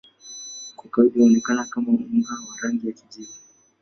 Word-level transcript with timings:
Kwa 0.75 0.89
kawaida 0.89 1.15
huonekana 1.19 1.65
kama 1.65 1.89
unga 1.89 2.31
wa 2.33 2.57
rangi 2.61 2.87
ya 2.87 2.93
kijivu. 2.93 3.33